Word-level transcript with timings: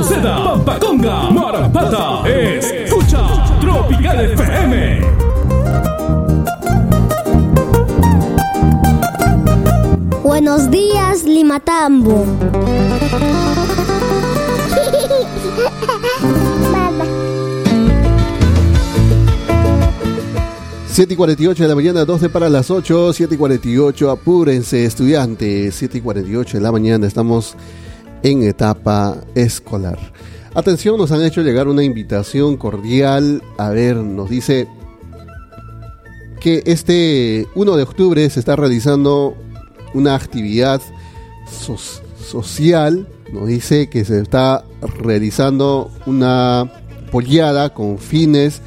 Sauceda, 0.00 0.54
Pampaconga, 0.64 1.30
Marampata. 1.30 2.26
Escucha 2.26 3.20
Tropical 3.60 4.30
FM. 4.32 5.00
Buenos 10.22 10.70
días, 10.70 11.24
Limatambo. 11.24 12.24
7 20.86 21.12
y 21.12 21.16
48 21.16 21.62
de 21.62 21.68
la 21.68 21.74
mañana, 21.74 22.04
12 22.06 22.30
para 22.30 22.48
las 22.48 22.70
8, 22.70 23.12
7 23.12 23.34
y 23.34 23.38
48, 23.38 24.10
apúrense 24.10 24.86
estudiantes, 24.86 25.74
7 25.74 25.98
y 25.98 26.00
48 26.00 26.56
de 26.56 26.62
la 26.62 26.72
mañana, 26.72 27.06
estamos 27.06 27.54
en 28.22 28.42
etapa 28.42 29.16
escolar. 29.34 29.98
Atención, 30.54 30.98
nos 30.98 31.12
han 31.12 31.22
hecho 31.22 31.42
llegar 31.42 31.68
una 31.68 31.84
invitación 31.84 32.56
cordial, 32.56 33.42
a 33.56 33.70
ver, 33.70 33.96
nos 33.96 34.28
dice 34.28 34.66
que 36.40 36.62
este 36.66 37.46
1 37.54 37.76
de 37.76 37.82
octubre 37.82 38.28
se 38.30 38.40
está 38.40 38.56
realizando 38.56 39.36
una 39.94 40.14
actividad 40.14 40.80
social, 41.46 43.06
nos 43.32 43.46
dice 43.46 43.88
que 43.88 44.04
se 44.04 44.20
está 44.20 44.64
realizando 44.98 45.90
una 46.06 46.70
pollada 47.12 47.72
con 47.74 47.98
fines 47.98 48.62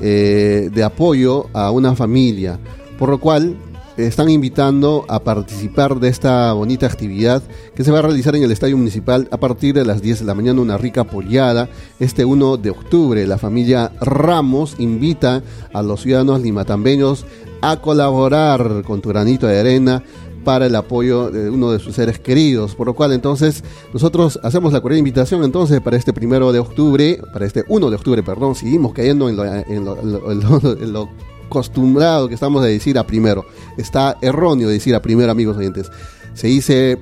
eh, 0.00 0.70
de 0.72 0.82
apoyo 0.82 1.48
a 1.52 1.70
una 1.70 1.94
familia, 1.94 2.58
por 2.98 3.08
lo 3.08 3.18
cual 3.18 3.56
están 3.96 4.28
invitando 4.28 5.04
a 5.08 5.20
participar 5.20 6.00
de 6.00 6.08
esta 6.08 6.52
bonita 6.52 6.86
actividad 6.86 7.42
que 7.74 7.84
se 7.84 7.90
va 7.90 8.00
a 8.00 8.02
realizar 8.02 8.34
en 8.34 8.42
el 8.42 8.50
Estadio 8.50 8.76
Municipal 8.76 9.28
a 9.30 9.38
partir 9.38 9.74
de 9.74 9.84
las 9.84 10.02
10 10.02 10.20
de 10.20 10.24
la 10.24 10.34
mañana, 10.34 10.60
una 10.60 10.78
rica 10.78 11.02
apoyada. 11.02 11.68
Este 12.00 12.24
1 12.24 12.56
de 12.56 12.70
octubre, 12.70 13.26
la 13.26 13.38
familia 13.38 13.92
Ramos 14.00 14.76
invita 14.78 15.42
a 15.72 15.82
los 15.82 16.02
ciudadanos 16.02 16.40
limatambeños 16.40 17.24
a 17.60 17.80
colaborar 17.80 18.82
con 18.84 19.00
tu 19.00 19.08
granito 19.10 19.46
de 19.46 19.60
arena 19.60 20.02
para 20.44 20.66
el 20.66 20.76
apoyo 20.76 21.30
de 21.30 21.50
uno 21.50 21.72
de 21.72 21.78
sus 21.78 21.94
seres 21.94 22.18
queridos. 22.18 22.74
Por 22.74 22.86
lo 22.86 22.94
cual 22.94 23.12
entonces 23.12 23.64
nosotros 23.92 24.38
hacemos 24.42 24.72
la 24.72 24.80
correcta 24.80 24.98
invitación 24.98 25.42
entonces 25.42 25.80
para 25.80 25.96
este 25.96 26.12
primero 26.12 26.52
de 26.52 26.58
octubre, 26.58 27.20
para 27.32 27.46
este 27.46 27.64
1 27.66 27.90
de 27.90 27.96
octubre, 27.96 28.22
perdón, 28.22 28.54
seguimos 28.54 28.92
cayendo 28.92 29.28
en 29.28 29.36
lo, 29.36 29.44
en 29.44 30.92
lo, 30.92 31.08
acostumbrado 31.46 32.28
que 32.28 32.34
estamos 32.34 32.62
de 32.62 32.70
decir 32.70 32.98
a 32.98 33.06
primero. 33.06 33.44
Está 33.76 34.16
erróneo 34.20 34.68
decir 34.68 34.94
a 34.94 35.02
primero, 35.02 35.30
amigos 35.30 35.56
oyentes. 35.56 35.90
Se 36.34 36.48
dice 36.48 36.98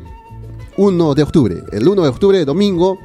1 0.76 1.14
de 1.14 1.22
octubre. 1.22 1.62
El 1.72 1.88
1 1.88 2.02
de 2.02 2.08
octubre, 2.08 2.44
domingo, 2.44 2.98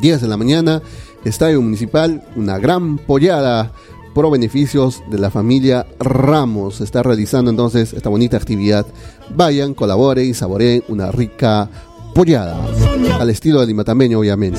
10 0.00 0.20
de 0.20 0.28
la 0.28 0.36
mañana, 0.36 0.82
Estadio 1.24 1.60
Municipal, 1.60 2.24
una 2.36 2.58
gran 2.58 2.98
pollada 2.98 3.72
pro 4.14 4.30
beneficios 4.30 5.02
de 5.10 5.18
la 5.18 5.30
familia 5.30 5.86
Ramos. 5.98 6.80
Está 6.80 7.02
realizando 7.02 7.50
entonces 7.50 7.92
esta 7.92 8.08
bonita 8.08 8.36
actividad. 8.36 8.86
Vayan, 9.34 9.74
colaboren 9.74 10.28
y 10.28 10.34
saboreen 10.34 10.82
una 10.88 11.10
rica 11.12 11.68
pollada. 12.18 12.58
Al 13.20 13.30
estilo 13.30 13.60
del 13.60 13.68
limatambeño, 13.68 14.18
obviamente. 14.18 14.58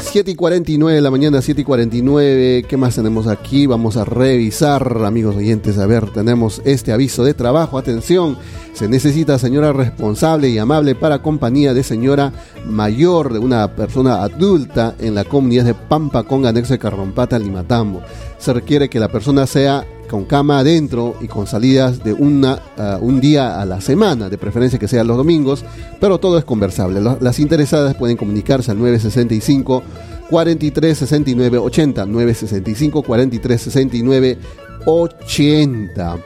7 0.00 0.30
y 0.30 0.34
49 0.36 0.94
de 0.94 1.02
la 1.02 1.10
mañana, 1.10 1.42
7 1.42 1.62
y 1.62 1.64
49. 1.64 2.64
¿Qué 2.68 2.76
más 2.76 2.94
tenemos 2.94 3.26
aquí? 3.26 3.66
Vamos 3.66 3.96
a 3.96 4.04
revisar, 4.04 5.02
amigos 5.04 5.34
oyentes. 5.34 5.78
A 5.78 5.86
ver, 5.86 6.10
tenemos 6.10 6.62
este 6.64 6.92
aviso 6.92 7.24
de 7.24 7.34
trabajo. 7.34 7.76
Atención, 7.76 8.38
se 8.72 8.86
necesita 8.86 9.36
señora 9.36 9.72
responsable 9.72 10.48
y 10.48 10.58
amable 10.58 10.94
para 10.94 11.22
compañía 11.22 11.74
de 11.74 11.82
señora 11.82 12.32
mayor, 12.64 13.32
de 13.32 13.40
una 13.40 13.74
persona 13.74 14.22
adulta 14.22 14.94
en 15.00 15.16
la 15.16 15.24
comunidad 15.24 15.64
de 15.64 15.74
Pampa 15.74 16.22
con 16.22 16.46
anexo 16.46 16.74
de 16.74 16.78
Carrompata, 16.78 17.36
Limatambo. 17.36 18.00
Se 18.38 18.52
requiere 18.52 18.88
que 18.88 19.00
la 19.00 19.08
persona 19.08 19.48
sea 19.48 19.84
con 20.08 20.24
cama 20.24 20.58
adentro 20.58 21.16
y 21.20 21.28
con 21.28 21.46
salidas 21.46 22.02
de 22.02 22.12
una, 22.12 22.60
uh, 22.76 23.04
un 23.04 23.20
día 23.20 23.60
a 23.60 23.64
la 23.64 23.80
semana, 23.80 24.28
de 24.28 24.38
preferencia 24.38 24.78
que 24.78 24.88
sean 24.88 25.06
los 25.06 25.16
domingos, 25.16 25.64
pero 26.00 26.18
todo 26.18 26.38
es 26.38 26.44
conversable. 26.44 27.00
Las 27.20 27.38
interesadas 27.38 27.94
pueden 27.94 28.16
comunicarse 28.16 28.70
al 28.70 28.78
965 28.78 29.82
43 30.30 30.98
69 30.98 31.58
80 31.58 32.06
965 32.06 33.02
43 33.02 33.62
69 33.62 34.38
80 34.86 36.16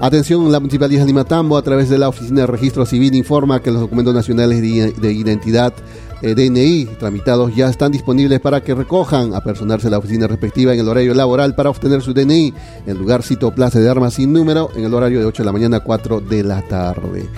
Atención, 0.00 0.52
la 0.52 0.60
Municipalidad 0.60 1.00
de 1.00 1.06
Limatambo, 1.08 1.56
a 1.56 1.62
través 1.62 1.88
de 1.88 1.98
la 1.98 2.08
Oficina 2.08 2.42
de 2.42 2.46
Registro 2.46 2.86
Civil, 2.86 3.16
informa 3.16 3.60
que 3.60 3.72
los 3.72 3.80
documentos 3.80 4.14
nacionales 4.14 4.62
de 4.62 5.12
identidad 5.12 5.74
eh, 6.22 6.34
DNI 6.34 6.96
tramitados 6.98 7.54
ya 7.54 7.68
están 7.68 7.92
disponibles 7.92 8.40
para 8.40 8.62
que 8.62 8.74
recojan 8.74 9.34
a 9.34 9.42
personarse 9.42 9.88
la 9.88 9.98
oficina 9.98 10.26
respectiva 10.26 10.74
en 10.74 10.80
el 10.80 10.88
horario 10.88 11.14
laboral 11.14 11.54
para 11.54 11.70
obtener 11.70 12.02
su 12.02 12.12
DNI 12.12 12.52
en 12.86 12.98
lugar 12.98 13.22
Cito 13.22 13.52
Plaza 13.52 13.78
de 13.78 13.88
Armas 13.88 14.14
sin 14.14 14.32
número 14.32 14.70
en 14.74 14.84
el 14.84 14.94
horario 14.94 15.20
de 15.20 15.26
8 15.26 15.42
de 15.42 15.46
la 15.46 15.52
mañana 15.52 15.76
a 15.78 15.80
4 15.80 16.20
de 16.20 16.42
la 16.42 16.62
tarde. 16.62 17.28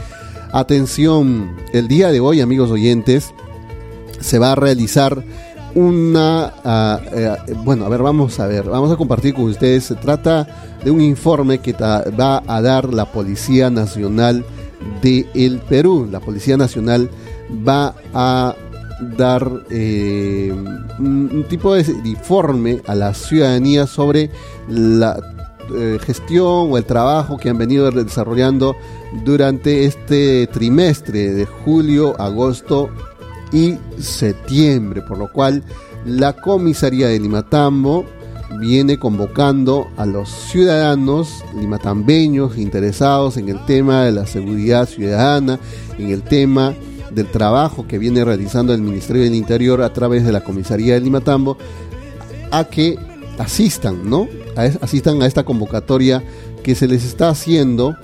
Atención, 0.52 1.56
el 1.72 1.88
día 1.88 2.10
de 2.10 2.20
hoy, 2.20 2.40
amigos 2.40 2.70
oyentes, 2.70 3.32
se 4.20 4.38
va 4.38 4.52
a 4.52 4.54
realizar 4.54 5.22
una... 5.74 6.52
Ah, 6.64 7.00
eh, 7.12 7.36
bueno, 7.64 7.84
a 7.84 7.88
ver, 7.88 8.02
vamos 8.02 8.40
a 8.40 8.46
ver, 8.46 8.64
vamos 8.64 8.90
a 8.90 8.96
compartir 8.96 9.34
con 9.34 9.44
ustedes. 9.44 9.84
Se 9.84 9.94
trata 9.94 10.46
de 10.82 10.90
un 10.90 11.00
informe 11.00 11.58
que 11.58 11.72
va 11.72 12.42
a 12.46 12.62
dar 12.62 12.92
la 12.92 13.12
Policía 13.12 13.70
Nacional 13.70 14.44
de 15.02 15.26
el 15.34 15.58
Perú. 15.58 16.08
La 16.10 16.20
Policía 16.20 16.56
Nacional 16.56 17.10
va 17.66 17.94
a 18.12 18.56
dar 19.16 19.50
eh, 19.70 20.52
un, 20.98 21.44
tipo 21.48 21.74
de 21.74 21.84
informe 22.04 22.82
a 22.86 22.94
la 22.94 23.14
ciudadanía 23.14 23.86
sobre 23.86 24.30
la 24.68 25.18
eh, 25.74 25.98
gestión 26.04 26.72
o 26.72 26.78
el 26.78 26.84
trabajo 26.84 27.38
que 27.38 27.48
han 27.48 27.58
venido 27.58 27.90
desarrollando 27.90 28.76
durante 29.24 29.84
este 29.84 30.46
trimestre 30.48 31.32
de 31.32 31.46
julio, 31.46 32.20
agosto 32.20 32.90
y 33.52 33.76
septiembre, 33.98 35.02
por 35.02 35.18
lo 35.18 35.32
cual 35.32 35.62
la 36.04 36.32
comisaría 36.34 37.08
de 37.08 37.20
Limatambo 37.20 38.04
viene 38.58 38.98
convocando 38.98 39.88
a 39.96 40.06
los 40.06 40.28
ciudadanos 40.28 41.44
limatambeños 41.58 42.58
interesados 42.58 43.36
en 43.36 43.48
el 43.48 43.64
tema 43.64 44.04
de 44.04 44.12
la 44.12 44.26
seguridad 44.26 44.88
ciudadana, 44.88 45.58
en 45.98 46.10
el 46.10 46.22
tema 46.22 46.74
del 47.10 47.26
trabajo 47.26 47.86
que 47.86 47.98
viene 47.98 48.24
realizando 48.24 48.72
el 48.72 48.82
Ministerio 48.82 49.22
del 49.22 49.34
Interior 49.34 49.82
a 49.82 49.92
través 49.92 50.24
de 50.24 50.32
la 50.32 50.42
Comisaría 50.42 50.94
de 50.94 51.00
Limatambo 51.00 51.56
a 52.50 52.64
que 52.64 52.98
asistan, 53.38 54.08
¿no? 54.08 54.28
asistan 54.80 55.22
a 55.22 55.26
esta 55.26 55.44
convocatoria 55.44 56.22
que 56.62 56.74
se 56.74 56.86
les 56.86 57.04
está 57.04 57.30
haciendo 57.30 57.96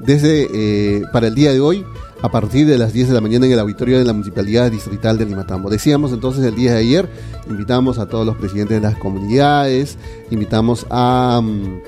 desde 0.00 0.48
eh, 0.52 1.02
para 1.12 1.28
el 1.28 1.34
día 1.34 1.52
de 1.52 1.60
hoy 1.60 1.84
a 2.22 2.30
partir 2.30 2.66
de 2.66 2.78
las 2.78 2.92
10 2.92 3.08
de 3.08 3.14
la 3.14 3.20
mañana 3.20 3.46
en 3.46 3.52
el 3.52 3.58
auditorio 3.58 3.98
de 3.98 4.04
la 4.04 4.12
Municipalidad 4.12 4.70
Distrital 4.70 5.18
de 5.18 5.26
Limatambo. 5.26 5.70
Decíamos 5.70 6.12
entonces 6.12 6.44
el 6.44 6.54
día 6.54 6.72
de 6.72 6.78
ayer, 6.78 7.08
invitamos 7.48 7.98
a 7.98 8.06
todos 8.06 8.24
los 8.24 8.36
presidentes 8.36 8.80
de 8.80 8.88
las 8.88 8.98
comunidades, 8.98 9.98
invitamos 10.30 10.86
a... 10.90 11.40
Mm, 11.42 11.80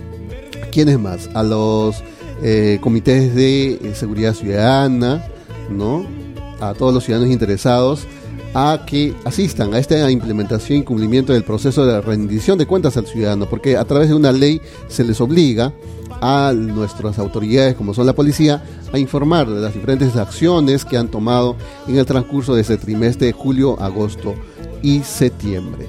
¿Quiénes 0.70 0.98
más? 0.98 1.30
A 1.34 1.42
los 1.42 2.02
eh, 2.42 2.78
comités 2.80 3.34
de 3.34 3.72
eh, 3.72 3.94
seguridad 3.94 4.34
ciudadana, 4.34 5.24
¿no? 5.70 6.06
A 6.60 6.74
todos 6.74 6.94
los 6.94 7.04
ciudadanos 7.04 7.32
interesados 7.32 8.06
a 8.54 8.84
que 8.86 9.14
asistan 9.24 9.74
a 9.74 9.78
esta 9.78 10.10
implementación 10.10 10.78
y 10.78 10.82
cumplimiento 10.82 11.32
del 11.32 11.44
proceso 11.44 11.84
de 11.84 12.00
rendición 12.00 12.58
de 12.58 12.66
cuentas 12.66 12.96
al 12.96 13.06
ciudadano, 13.06 13.48
porque 13.48 13.76
a 13.76 13.84
través 13.84 14.08
de 14.08 14.14
una 14.14 14.32
ley 14.32 14.60
se 14.88 15.04
les 15.04 15.20
obliga 15.20 15.72
a 16.20 16.52
nuestras 16.54 17.18
autoridades, 17.18 17.74
como 17.74 17.94
son 17.94 18.06
la 18.06 18.14
policía, 18.14 18.62
a 18.92 18.98
informar 18.98 19.48
de 19.48 19.60
las 19.60 19.74
diferentes 19.74 20.16
acciones 20.16 20.84
que 20.84 20.96
han 20.96 21.08
tomado 21.08 21.56
en 21.86 21.98
el 21.98 22.06
transcurso 22.06 22.54
de 22.54 22.62
ese 22.62 22.78
trimestre 22.78 23.28
de 23.28 23.32
julio, 23.32 23.80
agosto 23.80 24.34
y 24.82 25.00
septiembre. 25.00 25.86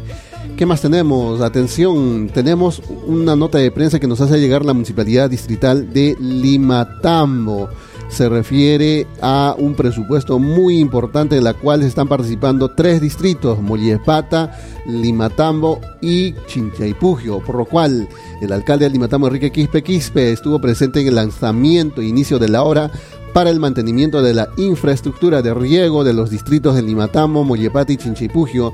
¿Qué 0.58 0.66
más 0.66 0.82
tenemos? 0.82 1.40
Atención, 1.42 2.30
tenemos 2.34 2.82
una 3.08 3.36
nota 3.36 3.58
de 3.58 3.72
prensa 3.72 4.00
que 4.00 4.08
nos 4.08 4.20
hace 4.20 4.40
llegar 4.40 4.66
la 4.66 4.74
Municipalidad 4.74 5.30
Distrital 5.30 5.94
de 5.94 6.18
Limatambo 6.20 7.70
se 8.10 8.28
refiere 8.28 9.08
a 9.22 9.56
un 9.58 9.76
presupuesto 9.76 10.40
muy 10.40 10.80
importante 10.80 11.38
en 11.38 11.44
la 11.44 11.54
cual 11.54 11.84
están 11.84 12.08
participando 12.08 12.70
tres 12.70 13.00
distritos, 13.00 13.62
Molliespata, 13.62 14.52
Limatambo 14.86 15.80
y 16.02 16.34
Chinchaipugio, 16.48 17.40
por 17.40 17.56
lo 17.56 17.66
cual 17.66 18.10
el 18.42 18.52
alcalde 18.52 18.86
de 18.86 18.92
Limatambo, 18.92 19.28
Enrique 19.28 19.52
Quispe 19.52 19.84
Quispe, 19.84 20.32
estuvo 20.32 20.60
presente 20.60 21.02
en 21.02 21.08
el 21.08 21.16
lanzamiento 21.16 22.02
e 22.02 22.06
inicio 22.08 22.40
de 22.40 22.50
la 22.50 22.64
obra 22.64 22.92
para 23.34 23.50
el 23.50 23.60
mantenimiento 23.60 24.22
de 24.22 24.34
la 24.34 24.50
infraestructura 24.58 25.42
de 25.42 25.54
riego 25.54 26.04
de 26.04 26.14
los 26.14 26.30
distritos 26.30 26.76
de 26.76 26.82
Limatambo, 26.82 27.44
Mollepata 27.44 27.92
y 27.92 27.98
Chinchipugio, 27.98 28.74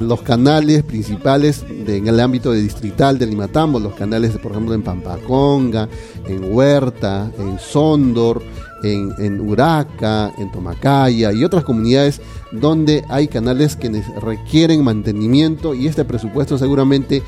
los 0.00 0.22
canales 0.22 0.84
principales 0.84 1.64
en 1.68 2.06
el 2.06 2.20
ámbito 2.20 2.52
de 2.52 2.62
distrital 2.62 3.18
de 3.18 3.26
Limatambo, 3.26 3.80
los 3.80 3.94
canales, 3.94 4.36
por 4.38 4.52
ejemplo, 4.52 4.74
en 4.74 4.82
Pampaconga, 4.82 5.88
en 6.26 6.54
Huerta, 6.54 7.30
en 7.38 7.58
Sondor, 7.58 8.42
en, 8.82 9.12
en 9.18 9.40
Uraca, 9.40 10.32
en 10.38 10.52
Tomacaya 10.52 11.32
y 11.32 11.44
otras 11.44 11.64
comunidades 11.64 12.20
donde 12.52 13.04
hay 13.08 13.28
canales 13.28 13.76
que 13.76 14.02
requieren 14.22 14.84
mantenimiento 14.84 15.74
y 15.74 15.86
este 15.86 16.04
presupuesto 16.04 16.58
seguramente 16.58 17.22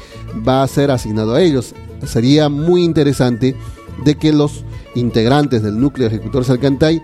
va 0.46 0.62
a 0.62 0.68
ser 0.68 0.90
asignado 0.90 1.34
a 1.34 1.42
ellos. 1.42 1.74
Sería 2.06 2.48
muy 2.48 2.84
interesante 2.84 3.56
de 4.04 4.14
que 4.14 4.32
los 4.32 4.64
integrantes 4.94 5.62
del 5.62 5.78
núcleo 5.80 6.06
ejecutor 6.06 6.44
Salcantay 6.44 7.02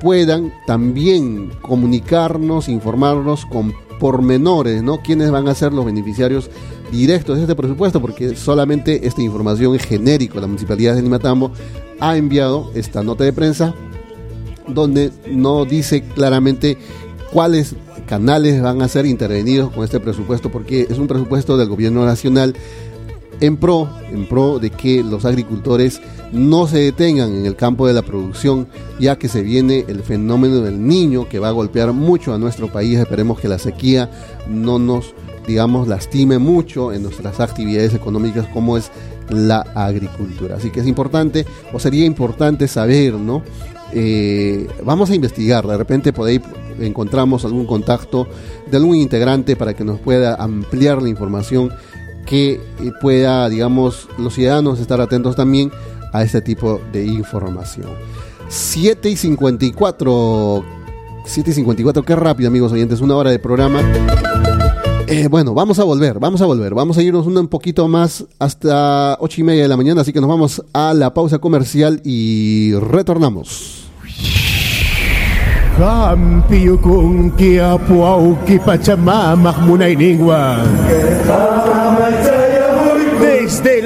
puedan 0.00 0.52
también 0.66 1.50
comunicarnos, 1.60 2.68
informarnos 2.68 3.44
con 3.46 3.74
pormenores, 3.98 4.82
¿no? 4.82 5.02
¿Quiénes 5.02 5.30
van 5.30 5.48
a 5.48 5.54
ser 5.54 5.72
los 5.72 5.84
beneficiarios 5.84 6.50
directos 6.90 7.36
de 7.36 7.42
este 7.42 7.54
presupuesto? 7.54 8.00
Porque 8.00 8.36
solamente 8.36 9.06
esta 9.06 9.22
información 9.22 9.74
es 9.74 9.84
genérico. 9.84 10.40
La 10.40 10.46
Municipalidad 10.46 10.94
de 10.94 11.02
Limatambo 11.02 11.52
ha 12.00 12.16
enviado 12.16 12.70
esta 12.74 13.02
nota 13.02 13.24
de 13.24 13.32
prensa 13.32 13.74
donde 14.66 15.10
no 15.30 15.64
dice 15.64 16.02
claramente 16.02 16.76
cuáles 17.32 17.74
canales 18.06 18.62
van 18.62 18.82
a 18.82 18.88
ser 18.88 19.06
intervenidos 19.06 19.70
con 19.70 19.84
este 19.84 20.00
presupuesto, 20.00 20.50
porque 20.50 20.86
es 20.88 20.98
un 20.98 21.06
presupuesto 21.06 21.56
del 21.56 21.68
gobierno 21.68 22.04
nacional 22.04 22.54
en 23.40 23.56
pro, 23.56 23.88
en 24.10 24.26
pro 24.26 24.58
de 24.58 24.70
que 24.70 25.02
los 25.02 25.24
agricultores 25.24 26.00
no 26.32 26.66
se 26.66 26.78
detengan 26.78 27.34
en 27.34 27.46
el 27.46 27.56
campo 27.56 27.86
de 27.86 27.94
la 27.94 28.02
producción, 28.02 28.68
ya 28.98 29.16
que 29.16 29.28
se 29.28 29.42
viene 29.42 29.84
el 29.88 30.02
fenómeno 30.02 30.60
del 30.60 30.86
niño 30.86 31.28
que 31.28 31.38
va 31.38 31.48
a 31.48 31.52
golpear 31.52 31.92
mucho 31.92 32.34
a 32.34 32.38
nuestro 32.38 32.68
país. 32.68 32.98
Esperemos 32.98 33.40
que 33.40 33.48
la 33.48 33.58
sequía 33.58 34.10
no 34.48 34.78
nos, 34.78 35.14
digamos, 35.46 35.88
lastime 35.88 36.38
mucho 36.38 36.92
en 36.92 37.02
nuestras 37.02 37.40
actividades 37.40 37.94
económicas 37.94 38.46
como 38.48 38.76
es 38.76 38.90
la 39.30 39.60
agricultura. 39.74 40.56
Así 40.56 40.70
que 40.70 40.80
es 40.80 40.86
importante, 40.86 41.46
o 41.72 41.78
sería 41.78 42.04
importante 42.04 42.68
saber, 42.68 43.14
¿no? 43.14 43.42
Eh, 43.92 44.66
vamos 44.84 45.10
a 45.10 45.14
investigar, 45.14 45.66
de 45.66 45.76
repente 45.76 46.12
por 46.12 46.28
ahí 46.28 46.40
encontramos 46.78 47.44
algún 47.46 47.66
contacto 47.66 48.28
de 48.70 48.76
algún 48.76 48.96
integrante 48.96 49.56
para 49.56 49.74
que 49.74 49.82
nos 49.82 49.98
pueda 49.98 50.34
ampliar 50.34 51.00
la 51.00 51.08
información 51.08 51.72
que 52.28 52.60
pueda, 53.00 53.48
digamos, 53.48 54.08
los 54.18 54.34
ciudadanos 54.34 54.80
estar 54.80 55.00
atentos 55.00 55.34
también 55.34 55.72
a 56.12 56.22
este 56.22 56.40
tipo 56.42 56.80
de 56.92 57.04
información. 57.04 57.88
7 58.48 59.08
y 59.10 59.16
54. 59.16 60.64
7 61.24 61.50
y 61.50 61.54
54, 61.54 62.02
qué 62.04 62.16
rápido, 62.16 62.48
amigos 62.48 62.72
oyentes, 62.72 63.00
una 63.00 63.14
hora 63.14 63.30
de 63.30 63.38
programa. 63.38 63.80
Eh, 65.06 65.28
bueno, 65.28 65.52
vamos 65.54 65.78
a 65.78 65.84
volver, 65.84 66.18
vamos 66.18 66.40
a 66.40 66.46
volver. 66.46 66.74
Vamos 66.74 66.96
a 66.98 67.02
irnos 67.02 67.26
un 67.26 67.48
poquito 67.48 67.86
más 67.88 68.24
hasta 68.38 69.16
8 69.20 69.40
y 69.40 69.44
media 69.44 69.62
de 69.62 69.68
la 69.68 69.76
mañana, 69.76 70.02
así 70.02 70.12
que 70.12 70.20
nos 70.20 70.28
vamos 70.28 70.62
a 70.72 70.94
la 70.94 71.12
pausa 71.14 71.38
comercial 71.38 72.00
y 72.04 72.74
retornamos. 72.74 73.88
desde 80.88 81.57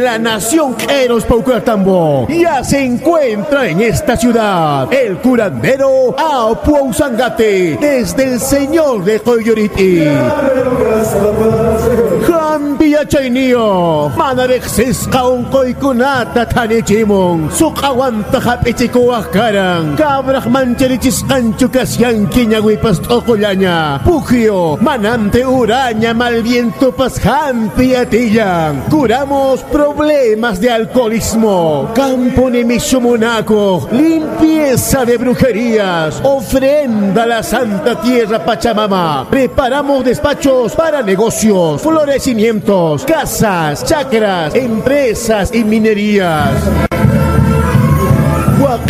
la 0.02 0.18
nación 0.18 0.76
Eros 0.88 1.24
Paucartambo. 1.24 2.26
Ya 2.28 2.64
se 2.64 2.84
encuentra 2.84 3.68
en 3.68 3.80
esta 3.80 4.16
ciudad 4.16 4.92
el 4.92 5.18
curandero 5.18 6.14
Apuau 6.18 6.92
Sangate, 6.92 7.78
desde 7.80 8.24
el 8.24 8.40
señor 8.40 9.04
de 9.04 9.20
Coyoriti. 9.20 10.02
Cambia 13.02 13.20
chainio, 13.20 14.10
manarexis 14.16 15.08
kaungkoy 15.10 15.74
kunata 15.74 16.46
tanichimong, 16.46 17.50
sukawanta 17.50 18.38
hapitiko 18.40 19.12
akarang, 19.12 19.96
kabrach 19.96 20.46
manchelichis 20.46 21.24
anchukas 21.28 21.98
yankiñagui 21.98 22.78
pastokolanya, 22.78 24.00
pukio, 24.04 24.78
manante 24.80 25.42
uraña 25.44 26.14
malviento 26.14 26.92
pashampi 26.92 27.94
atillan, 27.96 28.82
curamos 28.88 29.62
problemas 29.64 30.60
de 30.60 30.70
alcoholismo, 30.70 31.88
campo 31.94 32.50
nemisio 32.50 33.00
monaco, 33.00 33.88
limpieza 33.90 35.04
de 35.04 35.16
brujerías, 35.16 36.20
ofrenda 36.22 37.24
a 37.24 37.26
la 37.26 37.42
Santa 37.42 38.00
Tierra 38.00 38.44
Pachamama, 38.44 39.26
preparamos 39.28 40.04
despachos 40.04 40.72
para 40.74 41.02
negocios, 41.02 41.80
florecimientos, 41.82 42.91
casas, 43.00 43.84
chacras, 43.84 44.54
empresas 44.54 45.54
y 45.54 45.64
minerías. 45.64 46.91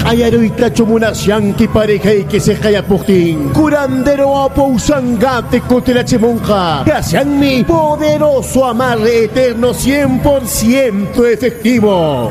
Ayaru 0.06 0.42
itachumunasyanki 0.44 1.68
parejay 1.68 2.24
que 2.28 2.40
se 2.40 2.54
kaya 2.54 2.82
pukin. 2.82 3.50
Curandero 3.52 4.36
apo 4.44 4.64
usangate 4.64 5.60
kotelachemonja. 5.60 6.84
mi 7.24 7.64
poderoso 7.64 8.64
amarre 8.64 9.24
eterno 9.24 9.72
100% 9.72 11.24
efectivo. 11.32 12.30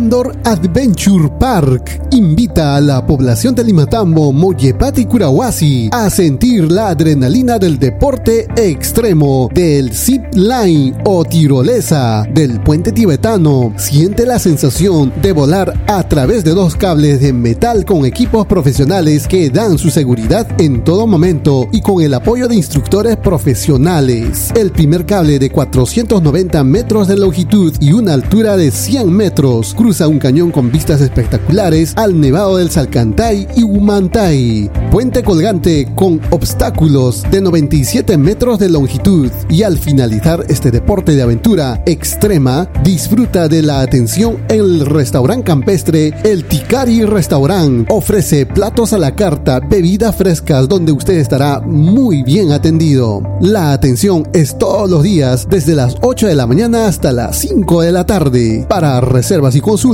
Adventure 0.05 1.29
Park 1.39 1.99
invita 2.11 2.75
a 2.75 2.81
la 2.81 3.05
población 3.05 3.55
de 3.55 3.63
Limatambo, 3.63 4.31
Moyepati 4.31 5.01
y 5.01 5.05
Curahuasi 5.05 5.89
a 5.91 6.11
sentir 6.11 6.71
la 6.71 6.89
adrenalina 6.89 7.57
del 7.57 7.79
deporte 7.79 8.47
extremo 8.55 9.49
del 9.51 9.91
zip 9.93 10.23
line 10.33 10.95
o 11.05 11.25
tirolesa 11.25 12.23
del 12.31 12.61
puente 12.61 12.91
tibetano. 12.91 13.73
Siente 13.77 14.27
la 14.27 14.37
sensación 14.37 15.11
de 15.23 15.31
volar 15.31 15.73
a 15.87 16.07
través 16.07 16.43
de 16.43 16.51
dos 16.51 16.75
cables 16.75 17.19
de 17.19 17.33
metal 17.33 17.83
con 17.83 18.05
equipos 18.05 18.45
profesionales 18.45 19.27
que 19.27 19.49
dan 19.49 19.79
su 19.79 19.89
seguridad 19.89 20.47
en 20.61 20.83
todo 20.83 21.07
momento 21.07 21.67
y 21.71 21.81
con 21.81 22.03
el 22.03 22.13
apoyo 22.13 22.47
de 22.47 22.55
instructores 22.55 23.17
profesionales. 23.17 24.51
El 24.55 24.71
primer 24.71 25.07
cable 25.07 25.39
de 25.39 25.49
490 25.49 26.63
metros 26.63 27.07
de 27.07 27.17
longitud 27.17 27.73
y 27.79 27.91
una 27.91 28.13
altura 28.13 28.55
de 28.55 28.69
100 28.69 29.11
metros 29.11 29.73
cruza 29.73 29.94
un 30.03 30.19
cañón 30.19 30.51
con 30.51 30.71
vistas 30.71 30.99
espectaculares 31.01 31.93
al 31.95 32.19
Nevado 32.19 32.57
del 32.57 32.69
Salcantay 32.69 33.47
y 33.55 33.63
Humantay. 33.63 34.69
Puente 34.91 35.23
colgante 35.23 35.87
con 35.95 36.19
obstáculos 36.31 37.23
de 37.31 37.41
97 37.41 38.17
metros 38.17 38.59
de 38.59 38.69
longitud 38.69 39.31
y 39.49 39.63
al 39.63 39.77
finalizar 39.77 40.45
este 40.49 40.71
deporte 40.71 41.15
de 41.15 41.21
aventura 41.21 41.81
extrema, 41.85 42.69
disfruta 42.83 43.47
de 43.47 43.61
la 43.61 43.81
atención 43.81 44.37
en 44.49 44.59
el 44.59 44.85
restaurante 44.85 45.45
campestre 45.45 46.13
El 46.23 46.43
Ticari 46.43 47.05
Restaurant. 47.05 47.87
Ofrece 47.89 48.45
platos 48.45 48.91
a 48.91 48.97
la 48.97 49.15
carta, 49.15 49.59
bebidas 49.59 50.15
frescas 50.15 50.67
donde 50.67 50.91
usted 50.91 51.15
estará 51.15 51.61
muy 51.61 52.23
bien 52.23 52.51
atendido. 52.51 53.21
La 53.39 53.71
atención 53.71 54.27
es 54.33 54.57
todos 54.57 54.89
los 54.89 55.03
días 55.03 55.47
desde 55.49 55.75
las 55.75 55.95
8 56.01 56.27
de 56.27 56.35
la 56.35 56.47
mañana 56.47 56.87
hasta 56.87 57.11
las 57.11 57.37
5 57.37 57.81
de 57.81 57.91
la 57.91 58.05
tarde. 58.05 58.65
Para 58.67 58.99
reservas 58.99 59.55
y 59.55 59.61
consultas, 59.61 59.84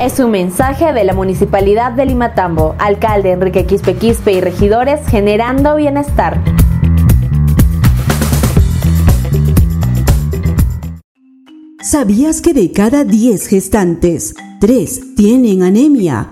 Es 0.00 0.20
un 0.20 0.30
mensaje 0.30 0.92
de 0.92 1.02
la 1.02 1.14
Municipalidad 1.14 1.90
de 1.92 2.06
Limatambo, 2.06 2.76
alcalde 2.78 3.32
Enrique 3.32 3.66
Quispe 3.66 3.96
Quispe 3.96 4.30
y 4.30 4.40
regidores 4.40 5.00
generando 5.08 5.74
bienestar. 5.74 6.40
¿Sabías 11.82 12.40
que 12.40 12.54
de 12.54 12.70
cada 12.70 13.02
10 13.02 13.48
gestantes, 13.48 14.36
3 14.60 15.14
tienen 15.16 15.62
anemia? 15.62 16.28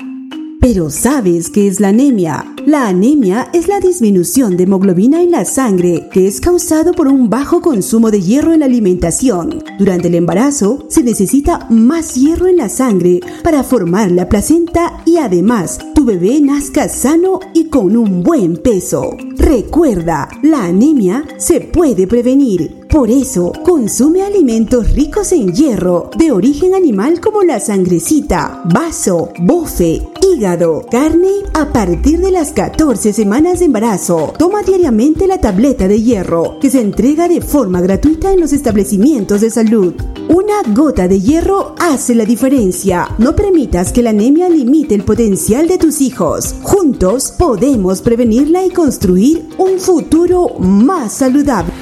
Pero 0.61 0.91
¿sabes 0.91 1.51
qué 1.51 1.69
es 1.69 1.79
la 1.79 1.89
anemia? 1.89 2.45
La 2.67 2.89
anemia 2.89 3.49
es 3.53 3.69
la 3.69 3.79
disminución 3.79 4.57
de 4.57 4.65
hemoglobina 4.65 5.23
en 5.23 5.31
la 5.31 5.45
sangre 5.45 6.09
que 6.13 6.27
es 6.27 6.41
causado 6.41 6.93
por 6.93 7.07
un 7.07 7.31
bajo 7.31 7.61
consumo 7.61 8.11
de 8.11 8.21
hierro 8.21 8.53
en 8.53 8.61
la 8.61 8.67
alimentación. 8.67 9.63
Durante 9.79 10.09
el 10.09 10.17
embarazo 10.17 10.85
se 10.89 11.05
necesita 11.05 11.67
más 11.71 12.17
hierro 12.17 12.49
en 12.49 12.57
la 12.57 12.69
sangre 12.69 13.21
para 13.45 13.63
formar 13.63 14.11
la 14.11 14.29
placenta 14.29 15.01
y 15.07 15.19
además 15.19 15.79
tu 15.95 16.05
bebé 16.05 16.41
nazca 16.41 16.89
sano 16.89 17.39
y 17.55 17.67
con 17.67 17.97
un 17.97 18.25
buen 18.25 18.57
peso. 18.57 19.17
Recuerda, 19.37 20.29
la 20.43 20.65
anemia 20.65 21.25
se 21.39 21.61
puede 21.61 22.07
prevenir. 22.09 22.87
Por 22.91 23.11
eso, 23.11 23.53
consume 23.65 24.23
alimentos 24.23 24.93
ricos 24.95 25.33
en 25.33 25.55
hierro 25.55 26.11
de 26.19 26.33
origen 26.33 26.75
animal 26.75 27.21
como 27.21 27.43
la 27.43 27.61
sangrecita, 27.61 28.63
vaso, 28.73 29.31
bofe, 29.41 30.03
hígado, 30.35 30.85
carne 30.91 31.31
a 31.55 31.73
partir 31.73 32.21
de 32.21 32.31
las 32.31 32.53
14 32.53 33.13
semanas 33.13 33.59
de 33.59 33.67
embarazo. 33.67 34.33
Toma 34.39 34.63
diariamente 34.63 35.27
la 35.27 35.39
tableta 35.39 35.89
de 35.89 36.03
hierro 36.03 36.59
que 36.61 36.71
se 36.71 36.81
entrega 36.81 37.29
de 37.29 37.41
forma 37.41 37.81
gratuita 37.81 38.33
en 38.33 38.41
los 38.41 38.53
establecimientos 38.53 39.41
de 39.41 39.51
salud. 39.51 39.95
Una 40.29 40.63
gota 40.75 41.09
de 41.09 41.21
hierro 41.21 41.75
hace 41.79 42.15
la 42.15 42.25
diferencia. 42.25 43.09
No 43.19 43.35
permitas 43.35 43.93
que 43.93 44.03
la 44.03 44.11
anemia 44.11 44.49
limite 44.49 44.95
el 44.95 45.05
potencial 45.05 45.69
de 45.69 45.79
tus 45.79 46.01
hijos. 46.01 46.55
Juntos 46.63 47.33
podemos 47.39 48.03
prevenirla 48.03 48.65
y 48.65 48.71
construir 48.71 49.49
un 49.59 49.79
futuro 49.79 50.59
más 50.59 51.13
saludable. 51.13 51.73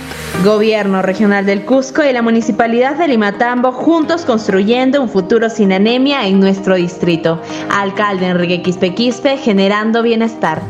Gobierno 0.44 1.02
Regional 1.02 1.46
del 1.46 1.64
Cusco 1.64 2.04
y 2.04 2.12
la 2.12 2.22
Municipalidad 2.22 2.96
de 2.96 3.08
Limatambo 3.08 3.72
juntos 3.72 4.24
construyendo 4.24 5.02
un 5.02 5.08
futuro 5.08 5.50
sin 5.50 5.72
anemia 5.72 6.26
en 6.26 6.40
nuestro 6.40 6.76
distrito. 6.76 7.40
Alcalde 7.70 8.26
Enrique 8.26 8.62
Quispe 8.62 8.94
Quispe 8.94 9.36
generando 9.38 10.02
bienestar. 10.02 10.62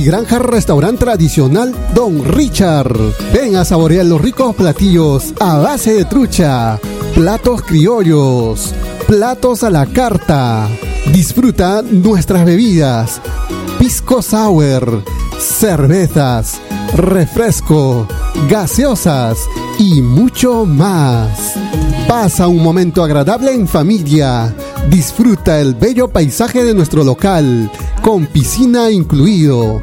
Granja 0.00 0.38
Restaurante 0.38 1.04
Tradicional 1.04 1.74
Don 1.94 2.24
Richard. 2.24 2.96
Ven 3.32 3.56
a 3.56 3.64
saborear 3.64 4.06
los 4.06 4.20
ricos 4.20 4.54
platillos 4.56 5.34
a 5.38 5.58
base 5.58 5.92
de 5.92 6.04
trucha, 6.06 6.78
platos 7.14 7.62
criollos, 7.62 8.74
platos 9.06 9.62
a 9.62 9.70
la 9.70 9.86
carta. 9.86 10.68
Disfruta 11.12 11.82
nuestras 11.82 12.46
bebidas, 12.46 13.20
pisco 13.82 14.22
sour, 14.22 15.02
cervezas, 15.40 16.60
refresco, 16.94 18.06
gaseosas 18.48 19.36
y 19.76 20.00
mucho 20.00 20.64
más. 20.64 21.54
Pasa 22.06 22.46
un 22.46 22.62
momento 22.62 23.02
agradable 23.02 23.52
en 23.52 23.66
familia. 23.66 24.54
Disfruta 24.88 25.60
el 25.60 25.74
bello 25.74 26.06
paisaje 26.06 26.62
de 26.62 26.74
nuestro 26.74 27.02
local, 27.02 27.68
con 28.02 28.26
piscina 28.26 28.88
incluido. 28.88 29.82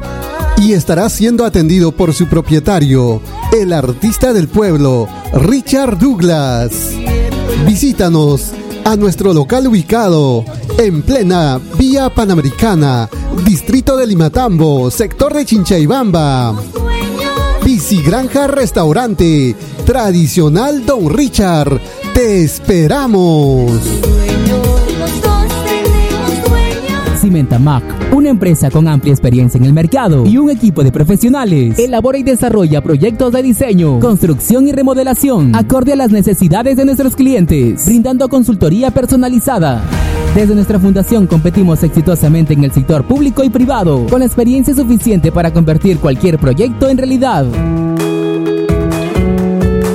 Y 0.56 0.72
estará 0.72 1.10
siendo 1.10 1.44
atendido 1.44 1.92
por 1.92 2.14
su 2.14 2.26
propietario, 2.26 3.20
el 3.52 3.70
artista 3.70 4.32
del 4.32 4.48
pueblo, 4.48 5.08
Richard 5.34 5.98
Douglas. 5.98 6.92
Visítanos 7.66 8.54
a 8.90 8.96
nuestro 8.96 9.32
local 9.32 9.68
ubicado 9.68 10.44
en 10.76 11.02
plena 11.02 11.60
Vía 11.78 12.12
Panamericana, 12.12 13.08
Distrito 13.44 13.96
de 13.96 14.04
Limatambo, 14.04 14.90
sector 14.90 15.32
de 15.32 15.44
Chinchaibamba. 15.44 16.56
Granja 18.04 18.48
Restaurante, 18.48 19.54
tradicional 19.86 20.84
Don 20.84 21.08
Richard. 21.08 21.80
Te 22.14 22.42
esperamos. 22.42 23.70
Cimenta-Mac, 27.20 27.84
empresa 28.30 28.70
con 28.70 28.88
amplia 28.88 29.12
experiencia 29.12 29.58
en 29.58 29.64
el 29.64 29.72
mercado 29.72 30.24
y 30.26 30.38
un 30.38 30.50
equipo 30.50 30.82
de 30.82 30.92
profesionales, 30.92 31.78
elabora 31.78 32.18
y 32.18 32.22
desarrolla 32.22 32.80
proyectos 32.80 33.32
de 33.32 33.42
diseño, 33.42 34.00
construcción 34.00 34.68
y 34.68 34.72
remodelación 34.72 35.54
acorde 35.54 35.92
a 35.92 35.96
las 35.96 36.10
necesidades 36.10 36.76
de 36.76 36.84
nuestros 36.84 37.16
clientes, 37.16 37.84
brindando 37.84 38.28
consultoría 38.28 38.90
personalizada. 38.90 39.82
Desde 40.34 40.54
nuestra 40.54 40.78
fundación 40.78 41.26
competimos 41.26 41.82
exitosamente 41.82 42.54
en 42.54 42.62
el 42.62 42.70
sector 42.70 43.04
público 43.04 43.42
y 43.42 43.50
privado, 43.50 44.06
con 44.08 44.20
la 44.20 44.26
experiencia 44.26 44.74
suficiente 44.74 45.32
para 45.32 45.52
convertir 45.52 45.98
cualquier 45.98 46.38
proyecto 46.38 46.88
en 46.88 46.98
realidad. 46.98 47.46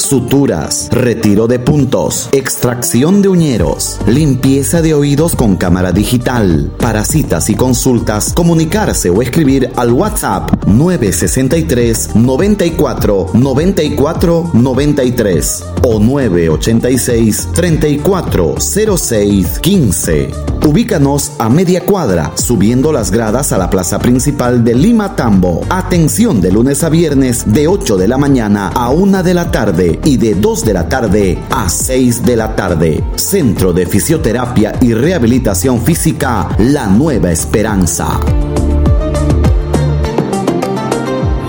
retiro 0.91 1.45
de 1.45 1.59
puntos, 1.59 2.27
extracción 2.31 3.21
de 3.21 3.29
uñeros, 3.29 3.99
limpieza 4.07 4.81
de 4.81 4.95
oídos 4.95 5.35
con 5.35 5.57
cámara 5.57 5.91
digital. 5.91 6.71
Para 6.79 7.05
citas 7.05 7.51
y 7.51 7.55
consultas, 7.55 8.33
comunicarse 8.33 9.11
o 9.11 9.21
escribir 9.21 9.69
al 9.75 9.91
WhatsApp 9.91 10.65
963 10.65 12.15
94 12.15 13.29
94 13.31 14.49
93 14.53 15.63
o 15.83 15.99
986 15.99 17.49
34 17.53 18.55
06 18.97 19.59
15. 19.59 20.31
Ubícanos 20.65 21.33
a 21.39 21.49
media 21.49 21.81
cuadra, 21.81 22.31
subiendo 22.35 22.91
las 22.93 23.11
gradas 23.11 23.51
a 23.51 23.57
la 23.57 23.69
plaza 23.69 23.99
principal 23.99 24.63
de 24.63 24.73
Lima 24.73 25.15
Tambo. 25.15 25.61
Atención 25.69 26.39
de 26.41 26.53
lunes 26.53 26.83
a 26.83 26.89
viernes 26.89 27.43
de 27.45 27.67
8 27.67 27.97
de 27.97 28.07
la 28.07 28.17
mañana 28.17 28.69
a 28.69 28.89
1 28.89 29.23
de 29.23 29.33
la 29.33 29.51
tarde 29.51 29.99
y 30.05 30.15
de 30.17 30.22
2 30.31 30.63
de 30.65 30.73
la 30.73 30.87
tarde 30.87 31.37
a 31.49 31.69
6 31.69 32.23
de 32.23 32.35
la 32.37 32.55
tarde. 32.55 33.03
Centro 33.15 33.73
de 33.73 33.85
Fisioterapia 33.85 34.73
y 34.79 34.93
Rehabilitación 34.93 35.83
Física 35.83 36.49
La 36.59 36.87
Nueva 36.87 37.31
Esperanza. 37.31 38.19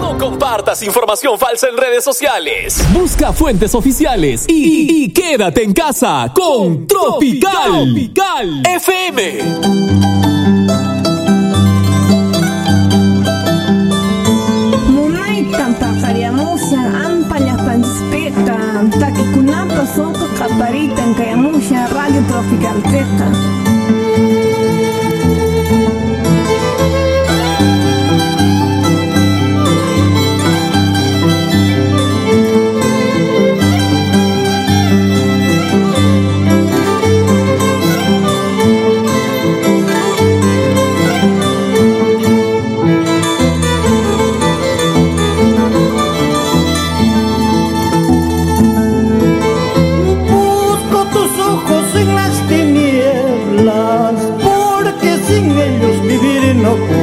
No 0.01 0.19
compartas 0.19 0.83
información 0.83 1.39
falsa 1.39 1.69
en 1.69 1.77
redes 1.77 2.03
sociales. 2.03 2.85
Busca 2.93 3.33
fuentes 3.33 3.75
oficiales 3.75 4.45
y, 4.49 5.05
y 5.05 5.13
quédate 5.13 5.63
en 5.63 5.73
casa 5.73 6.33
con 6.35 6.87
Tropical, 6.89 7.95
Tropical 7.95 8.63
FM. 8.65 10.34
Parita 20.59 21.03
en 21.03 21.15
Cayamucha, 21.15 21.87
Radio 21.89 22.23
Tropical 22.29 22.83
Teta. 22.83 23.64
No 56.65 56.94